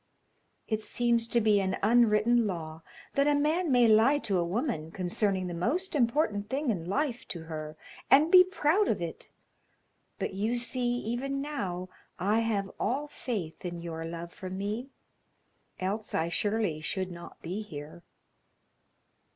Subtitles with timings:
[0.67, 2.81] It seems to be an unwritten law
[3.13, 7.27] that a man may lie to a woman concerning the most important thing in life
[7.27, 7.77] to her,
[8.09, 9.29] and be proud of it,
[10.17, 11.87] but you see even now
[12.17, 14.89] I have all faith in your love for me,
[15.79, 18.01] else I surely should not be here.